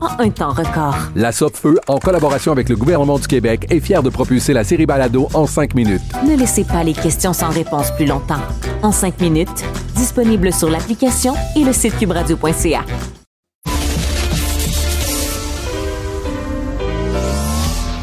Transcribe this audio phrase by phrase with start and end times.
[0.00, 0.96] en un temps record.
[1.14, 4.86] La Feu, en collaboration avec le gouvernement du Québec, est fière de propulser la série
[4.86, 6.02] Balado en 5 minutes.
[6.26, 8.42] Ne laissez pas les questions sans réponse plus longtemps.
[8.82, 9.64] En 5 minutes,
[9.94, 12.84] disponible sur l'application et le site cubradio.ca.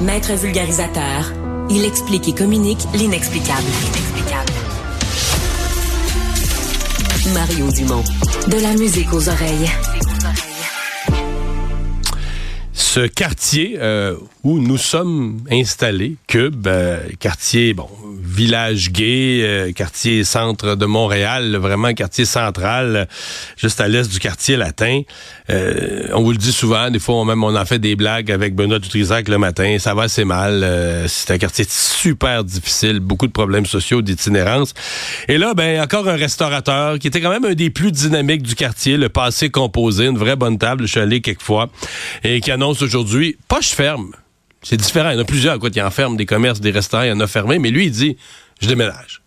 [0.01, 1.31] Maître vulgarisateur,
[1.69, 3.63] il explique et communique l'inexplicable.
[7.33, 8.03] Mario Dumont.
[8.47, 9.69] De la musique aux oreilles.
[12.95, 17.89] Ce quartier euh, où nous sommes installés, Cube, euh, quartier, bon,
[18.23, 23.09] village gay, euh, quartier centre de Montréal, vraiment quartier central,
[23.57, 25.01] juste à l'est du quartier latin.
[25.49, 28.55] On vous le dit souvent, des fois on même on en fait des blagues avec
[28.55, 30.65] Benoît Dutrisac le matin, ça va assez mal.
[31.07, 34.73] C'est un quartier super difficile, beaucoup de problèmes sociaux, d'itinérance.
[35.27, 38.55] Et là, ben encore un restaurateur qui était quand même un des plus dynamiques du
[38.55, 41.69] quartier, le passé composé, une vraie bonne table, je suis allé quelques fois,
[42.23, 44.11] et qui annonce aujourd'hui poche ferme.
[44.63, 45.11] C'est différent.
[45.11, 47.19] Il y en a plusieurs, quoi, qui enferment des commerces, des restaurants, il y en
[47.19, 47.59] a fermé.
[47.59, 48.17] Mais lui, il dit,
[48.61, 49.21] je déménage.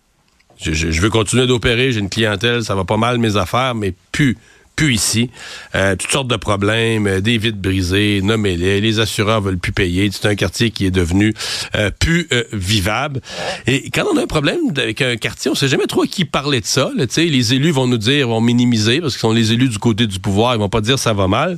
[0.59, 4.37] Je, veux continuer d'opérer, j'ai une clientèle, ça va pas mal mes affaires, mais plus,
[4.75, 5.29] plus ici.
[5.73, 8.81] Euh, toutes sortes de problèmes, euh, des vides brisées, nommez-les.
[8.81, 10.09] Les assureurs veulent plus payer.
[10.11, 11.33] C'est un quartier qui est devenu
[11.75, 13.21] euh, plus vivable.
[13.67, 16.25] Et quand on a un problème avec un quartier, on sait jamais trop à qui
[16.25, 16.91] parler de ça.
[17.15, 20.19] Les élus vont nous dire, vont minimiser, parce qu'ils sont les élus du côté du
[20.19, 21.57] pouvoir, ils vont pas dire ça va mal.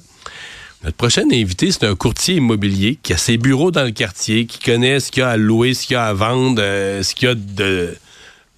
[0.84, 4.58] Notre prochain invité, c'est un courtier immobilier qui a ses bureaux dans le quartier, qui
[4.58, 7.14] connaît ce qu'il y a à louer, ce qu'il y a à vendre, euh, ce
[7.14, 7.96] qu'il y a de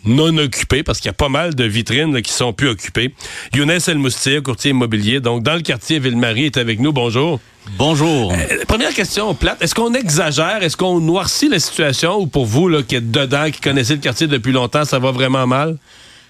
[0.06, 3.14] non occupé, parce qu'il y a pas mal de vitrines qui sont plus occupées.
[3.54, 6.94] Younes El Moustir, courtier immobilier, donc dans le quartier Ville-Marie, est avec nous.
[6.94, 7.42] Bonjour.
[7.78, 8.32] Bonjour.
[8.32, 9.62] Euh, première question plate.
[9.62, 10.64] Est-ce qu'on exagère?
[10.64, 12.20] Est-ce qu'on noircit la situation?
[12.22, 15.12] Ou pour vous, là, qui êtes dedans, qui connaissez le quartier depuis longtemps, ça va
[15.12, 15.78] vraiment mal?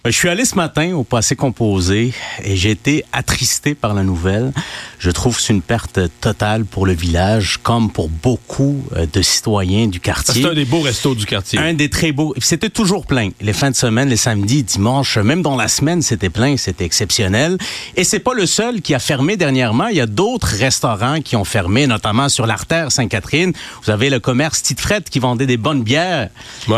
[0.05, 4.51] Je suis allé ce matin au passé composé et j'ai été attristé par la nouvelle.
[4.99, 9.21] Je trouve que c'est une perte totale pour le village, comme pour beaucoup euh, de
[9.21, 10.41] citoyens du quartier.
[10.43, 11.57] C'est un des beaux restos du quartier.
[11.57, 12.35] Un des très beaux.
[12.41, 13.29] C'était toujours plein.
[13.39, 17.57] Les fins de semaine, les samedis, dimanches, même dans la semaine, c'était plein, c'était exceptionnel.
[17.95, 19.87] Et c'est pas le seul qui a fermé dernièrement.
[19.87, 23.53] Il y a d'autres restaurants qui ont fermé, notamment sur l'artère Sainte-Catherine.
[23.85, 26.27] Vous avez le commerce Tite Fred qui vendait des bonnes bières.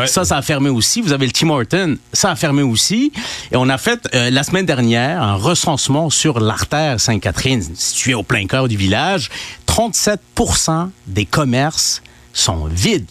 [0.06, 1.02] Ça, ça a fermé aussi.
[1.02, 1.98] Vous avez le Tim Horton.
[2.14, 3.12] Ça a fermé aussi.
[3.52, 8.24] Et on a fait euh, la semaine dernière un recensement sur l'artère Sainte-Catherine, située au
[8.24, 9.30] plein cœur du village.
[9.68, 12.02] 37% des commerces
[12.34, 13.10] sont vides.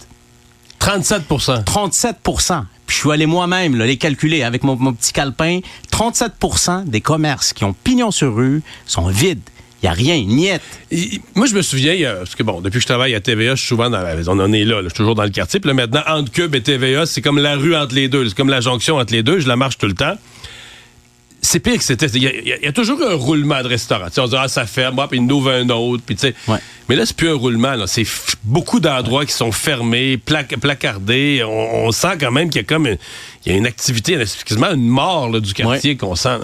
[0.81, 5.61] 37% 37% puis je suis allé moi-même les calculer avec mon, petit calepin.
[5.91, 9.41] 37% des commerces qui ont pignon sur rue sont vides.
[9.85, 10.63] Il n'y a rien, niette.
[11.35, 13.69] moi, je me souviens, parce que bon, depuis que je travaille à TVA, je suis
[13.69, 15.61] souvent dans la, on en est là, je suis toujours dans le quartier.
[15.61, 18.27] Puis là, maintenant, entre Cube et TVA, c'est comme la rue entre les deux.
[18.27, 19.41] C'est comme la jonction entre les deux.
[19.41, 20.15] Je la marche tout le temps.
[21.43, 22.07] C'est pire que c'était.
[22.07, 24.07] Il y, a toujours un roulement de restaurant.
[24.07, 26.03] on se dit, ah, ça ferme, puis il nous ouvre un autre.
[26.07, 26.59] Puis, ouais.
[26.89, 27.75] Mais là, c'est plus un roulement.
[27.87, 28.07] C'est
[28.43, 31.45] beaucoup d'endroits qui sont fermés, placardés.
[31.47, 32.97] On, sent quand même qu'il y a comme une,
[33.45, 36.39] il y a une activité, quasiment une mort du quartier qu'on sent.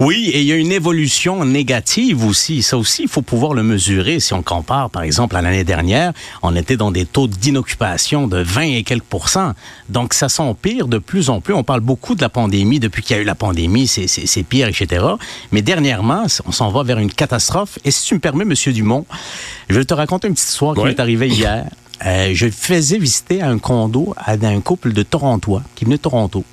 [0.00, 2.62] Oui, et il y a une évolution négative aussi.
[2.62, 4.18] Ça aussi, il faut pouvoir le mesurer.
[4.18, 6.12] Si on compare, par exemple, à l'année dernière,
[6.42, 9.52] on était dans des taux d'inoccupation de 20 et quelques pourcents.
[9.88, 11.54] Donc, ça s'empire de plus en plus.
[11.54, 12.80] On parle beaucoup de la pandémie.
[12.80, 15.04] Depuis qu'il y a eu la pandémie, c'est pire, etc.
[15.52, 17.78] Mais dernièrement, on s'en va vers une catastrophe.
[17.84, 19.06] Et si tu me permets, Monsieur Dumont,
[19.68, 21.66] je vais te raconter une petite histoire qui m'est arrivée hier.
[22.04, 26.44] Euh, je faisais visiter un condo à un couple de Torontois qui venait de Toronto.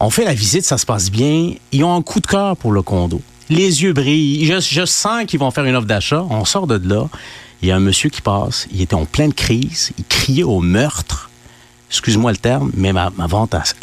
[0.00, 1.54] On fait la visite, ça se passe bien.
[1.72, 3.20] Ils ont un coup de cœur pour le condo.
[3.50, 4.44] Les yeux brillent.
[4.46, 6.24] Je, sens qu'ils vont faire une offre d'achat.
[6.30, 7.08] On sort de là.
[7.62, 8.68] Il y a un monsieur qui passe.
[8.70, 9.90] Il était en pleine crise.
[9.98, 11.30] Il criait au meurtre.
[11.90, 13.74] Excuse-moi le terme, mais ma, vente a, ça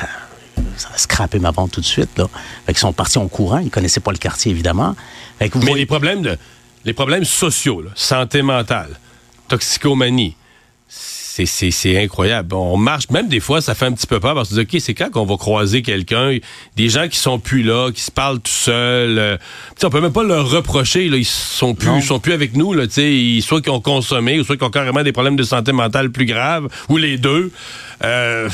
[0.93, 2.17] a scrappé ma vente tout de suite.
[2.17, 2.27] Là.
[2.65, 3.57] Fait sont partis en courant.
[3.57, 4.95] Ils connaissaient pas le quartier, évidemment.
[5.41, 6.37] mais les problèmes de,
[6.85, 8.99] les problèmes sociaux, santé mentale,
[9.47, 10.35] toxicomanie.
[11.43, 12.55] C'est- incroyable.
[12.55, 14.93] On marche, même des fois, ça fait un petit peu peur parce que, OK, c'est
[14.93, 16.37] quand qu'on va croiser quelqu'un,
[16.77, 19.19] des gens qui sont plus là, qui se parlent tout seuls.
[19.19, 19.37] euh,
[19.83, 21.97] on peut même pas leur reprocher, là, ils sont plus, Non.
[21.97, 24.69] ils sont plus avec nous, là, ils- soit qu'ils ont consommé, ou soit qu'ils ont
[24.69, 27.51] carrément des problèmes de santé mentale plus graves, ou les deux.
[28.03, 28.49] Euh,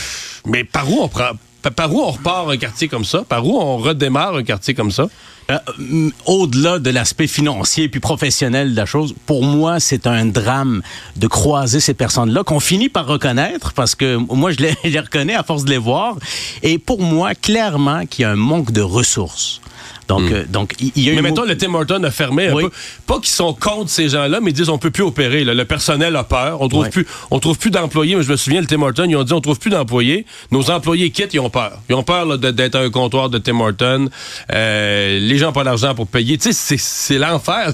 [0.47, 1.31] mais par où on prend,
[1.75, 3.23] par où on repart un quartier comme ça?
[3.29, 5.07] Par où on redémarre un quartier comme ça?
[5.51, 10.25] Euh, mm, Au-delà de l'aspect financier puis professionnel de la chose, pour moi, c'est un
[10.25, 10.81] drame
[11.17, 14.99] de croiser ces personnes-là qu'on finit par reconnaître parce que moi, je les, je les
[14.99, 16.15] reconnais à force de les voir.
[16.63, 19.61] Et pour moi, clairement, qu'il y a un manque de ressources.
[20.07, 21.15] Donc, euh, donc il y a Hmm.
[21.17, 22.63] Mais mettons, le Tim Horton a fermé un Oui.
[22.63, 22.71] peu.
[23.07, 25.45] Pas qu'ils sont contre ces gens-là, mais ils disent on peut plus opérer.
[25.45, 25.53] là.
[25.53, 26.59] Le personnel a peur.
[26.61, 28.15] On trouve plus, on trouve plus d'employés.
[28.17, 30.25] Mais je me souviens, le Tim Horton, ils ont dit on trouve plus d'employés.
[30.51, 31.79] Nos employés quittent, ils ont peur.
[31.87, 34.09] Ils ont peur d'être un comptoir de Tim Horton.
[34.51, 36.37] Euh, les gens pas d'argent pour payer.
[36.37, 37.73] Tu sais, c'est- l'enfer.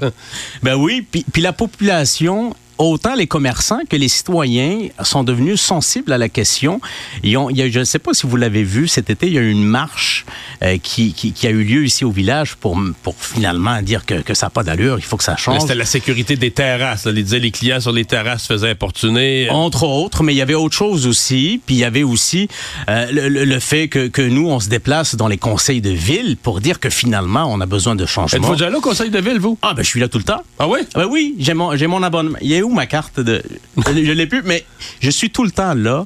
[0.63, 6.17] Ben oui, puis la population, autant les commerçants que les citoyens sont devenus sensibles à
[6.17, 6.79] la question.
[7.23, 9.27] Ils ont, il y a, je ne sais pas si vous l'avez vu, cet été,
[9.27, 10.25] il y a eu une marche
[10.63, 14.21] euh, qui, qui, qui a eu lieu ici au village pour, pour finalement dire que,
[14.21, 15.61] que ça n'a pas d'allure, il faut que ça change.
[15.61, 17.05] C'était la sécurité des terrasses.
[17.05, 17.11] là.
[17.11, 19.49] Les clients sur les terrasses se faisaient importuner.
[19.49, 21.61] Entre autres, mais il y avait autre chose aussi.
[21.65, 22.47] Puis il y avait aussi
[22.89, 26.61] euh, le, fait que, que nous, on se déplace dans les conseils de ville pour
[26.61, 28.37] dire que finalement, on a besoin de changement.
[28.37, 29.57] Êtes-vous déjà là au conseil de ville, vous?
[29.61, 30.43] Ah, ben je suis là tout le temps.
[30.59, 30.79] Ah oui?
[30.93, 32.37] Ah ben oui, j'ai mon, abonnement.
[32.41, 33.41] Il est où ma carte de.
[33.77, 34.65] je l'ai plus, mais
[34.99, 36.05] je suis tout le temps là.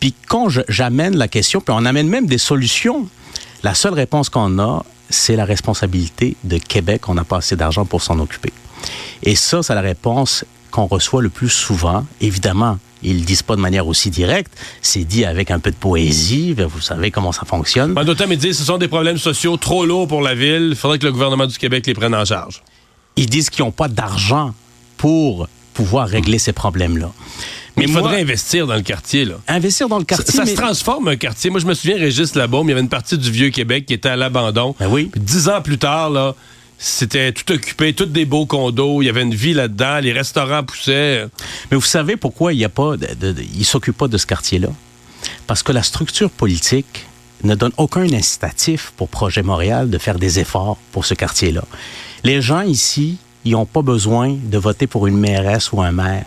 [0.00, 3.08] Puis quand j'amène la question, puis on amène même des solutions,
[3.62, 7.08] la seule réponse qu'on a, c'est la responsabilité de Québec.
[7.08, 8.52] On n'a pas assez d'argent pour s'en occuper.
[9.22, 12.06] Et ça, c'est la réponse qu'on reçoit le plus souvent.
[12.20, 14.52] Évidemment, ils le disent pas de manière aussi directe.
[14.82, 16.54] C'est dit avec un peu de poésie.
[16.54, 17.98] Vous savez comment ça fonctionne.
[17.98, 20.68] En d'autres termes, ils disent ce sont des problèmes sociaux trop lourds pour la ville.
[20.70, 22.62] Il faudrait que le gouvernement du Québec les prenne en charge.
[23.16, 24.54] Ils disent qu'ils n'ont pas d'argent
[24.96, 27.12] pour pouvoir régler ces problèmes-là.
[27.76, 29.36] Mais il moi, faudrait investir dans le quartier, là.
[29.46, 30.34] investir dans le Ça, quartier.
[30.34, 31.50] ça mais- se transforme un quartier.
[31.50, 33.94] Moi, je me souviens, Régis Labaume, il y avait une partie du vieux Québec qui
[33.94, 34.74] était à l'abandon.
[34.80, 35.04] Ben oui.
[35.12, 36.34] Puis dix ans plus tard, là,
[36.78, 39.02] c'était tout occupé, tous des beaux condos.
[39.02, 40.00] Il y avait une vie là-dedans.
[40.00, 41.26] Les restaurants poussaient.
[41.70, 44.18] Mais vous savez pourquoi il y a pas de, de- de- il s'occupe pas de
[44.18, 44.70] ce quartier-là?
[45.46, 47.06] Parce que la structure politique
[47.44, 51.62] ne donne aucun incitatif pour Projet Montréal de faire des efforts pour ce quartier-là.
[52.24, 56.24] Les gens ici, ils n'ont pas besoin de voter pour une mairesse ou un maire.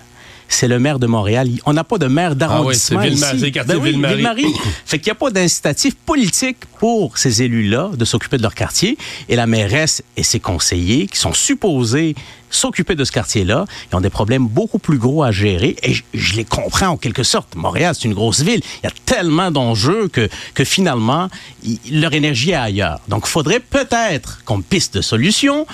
[0.51, 1.47] C'est le maire de Montréal.
[1.65, 3.51] On n'a pas de maire d'arrondissement Ah oui, ici.
[3.51, 4.15] Ben oui, Ville-Marie.
[4.15, 4.53] Ville-Marie.
[4.85, 8.97] fait qu'il n'y a pas d'incitatif politique pour ces élus-là de s'occuper de leur quartier.
[9.29, 12.15] Et la mairesse et ses conseillers, qui sont supposés
[12.49, 15.77] s'occuper de ce quartier-là, ils ont des problèmes beaucoup plus gros à gérer.
[15.83, 17.55] Et je, je les comprends en quelque sorte.
[17.55, 18.59] Montréal, c'est une grosse ville.
[18.83, 21.29] Il y a tellement d'enjeux que, que finalement,
[21.89, 22.99] leur énergie est ailleurs.
[23.07, 25.65] Donc, il faudrait peut-être qu'on piste de solutions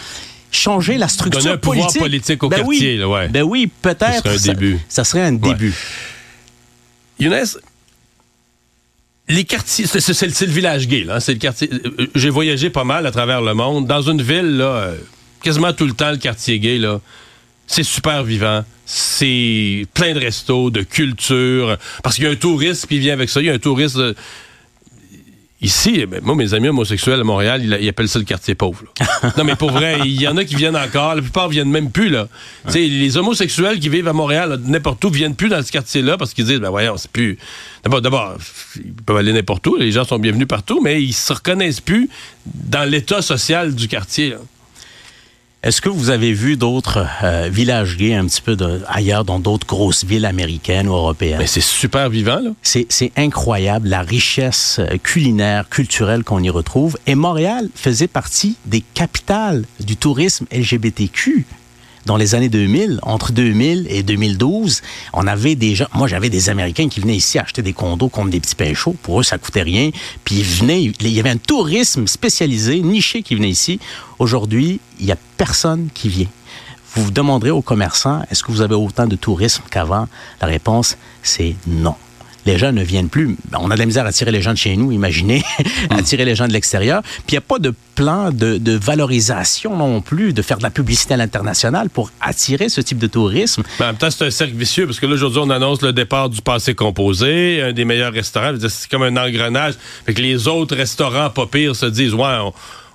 [0.51, 2.01] changer la structure Donner un pouvoir politique.
[2.01, 2.77] politique au Ben oui.
[2.77, 3.27] quartier, là, ouais.
[3.29, 4.23] Ben oui, peut-être.
[4.23, 4.79] Ça serait un début.
[4.89, 5.73] Ça serait un début.
[7.19, 7.45] Younes,
[9.29, 11.15] les quartiers, le- c'est le village gay, là.
[11.15, 11.19] hein.
[11.19, 11.69] C'est le quartier.
[11.73, 13.85] euh, J'ai voyagé pas mal à travers le monde.
[13.87, 14.95] Dans une ville, là, euh,
[15.43, 17.01] quasiment tout le temps, le quartier gay, là,
[17.65, 18.63] c'est super vivant.
[18.85, 21.77] C'est plein de restos, de culture.
[22.03, 23.41] Parce qu'il y a un touriste qui vient avec ça.
[23.41, 23.97] Il y a un touriste.
[23.97, 24.13] euh,
[25.59, 28.83] Ici, eh ben, moi, mes amis homosexuels à Montréal, ils, appellent ça le quartier pauvre.
[29.37, 31.15] non, mais pour vrai, il y en a qui viennent encore.
[31.15, 32.27] La plupart viennent même plus, là.
[32.75, 36.45] Les homosexuels qui vivent à Montréal, n'importe où, viennent plus dans ce quartier-là parce qu'ils
[36.45, 37.39] disent, ben voyons, c'est plus.
[37.83, 38.37] D'abord, d'abord,
[38.75, 39.77] ils peuvent aller n'importe où.
[39.77, 42.07] Les gens sont bienvenus partout, mais ils se reconnaissent plus
[42.45, 44.35] dans l'état social du quartier.
[45.63, 49.39] Est-ce que vous avez vu d'autres euh, villages gays un petit peu de- ailleurs, dans
[49.39, 51.39] d'autres grosses villes américaines ou européennes?
[51.39, 52.51] Mais c'est super vivant, là.
[52.61, 56.97] C'est c'est incroyable la richesse euh, culinaire, culturelle qu'on y retrouve.
[57.07, 61.45] Et Montréal faisait partie des capitales du tourisme LGBTQ.
[62.07, 66.49] Dans les années 2000, entre 2000 et 2012, on avait des gens, moi j'avais des
[66.49, 68.95] Américains qui venaient ici acheter des condos contre des petits chauds.
[69.03, 69.89] Pour eux, ça coûtait rien.
[70.23, 73.81] Puis ils venaient, il y avait un tourisme spécialisé, niché qui venait ici.
[74.19, 76.29] Aujourd'hui, il n'y a personne qui vient.
[76.95, 80.07] Vous vous demanderez aux commerçants, est-ce que vous avez autant de tourisme qu'avant?
[80.39, 81.95] La réponse, c'est non.
[82.47, 83.35] Les gens ne viennent plus.
[83.51, 85.43] Ben, On a de la misère à attirer les gens de chez nous, imaginez,
[85.89, 87.01] attirer les gens de l'extérieur.
[87.03, 90.63] Puis il n'y a pas de plan de, de valorisation non plus, de faire de
[90.63, 93.63] la publicité à l'international pour attirer ce type de tourisme.
[93.79, 95.91] Mais en même temps, c'est un cercle vicieux parce que là, aujourd'hui, on annonce le
[95.91, 98.53] départ du passé composé, un des meilleurs restaurants.
[98.69, 99.73] C'est comme un engrenage.
[100.05, 102.37] Fait que les autres restaurants pas pires se disent, ouais,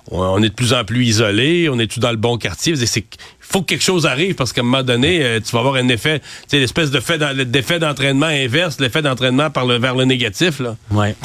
[0.09, 2.75] on, on est de plus en plus isolés, on est tout dans le bon quartier?
[2.75, 3.05] C'est-
[3.53, 5.87] faut que quelque chose arrive parce qu'à un moment donné, euh, tu vas avoir un
[5.87, 9.95] effet, tu sais, l'espèce de fait d'en- d'effet d'entraînement inverse, l'effet d'entraînement par le, vers
[9.95, 10.59] le négatif.
[10.59, 10.75] Là.
[10.91, 11.15] Ouais.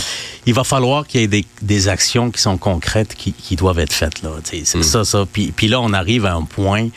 [0.47, 3.79] Il va falloir qu'il y ait des, des actions qui sont concrètes qui, qui doivent
[3.79, 4.23] être faites.
[4.23, 4.31] Là.
[4.45, 5.25] C'est ça, ça.
[5.33, 6.89] Puis, puis là, on arrive à un point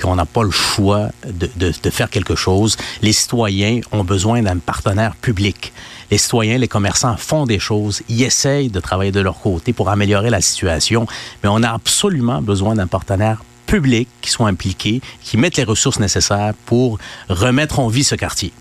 [0.00, 2.76] qu'on n'a pas le choix de, de, de faire quelque chose.
[3.02, 5.72] Les citoyens ont besoin d'un partenaire public.
[6.10, 9.90] Les citoyens, les commerçants font des choses, ils essayent de travailler de leur côté pour
[9.90, 11.06] améliorer la situation,
[11.44, 16.00] mais on a absolument besoin d'un partenaire public qui soit impliqué, qui mette les ressources
[16.00, 16.98] nécessaires pour
[17.28, 18.52] remettre en vie ce quartier.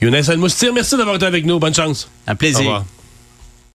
[0.00, 1.58] Younes Al-Moustir, merci d'avoir été avec nous.
[1.58, 2.08] Bonne chance.
[2.26, 2.60] Un Au plaisir.
[2.60, 2.84] revoir.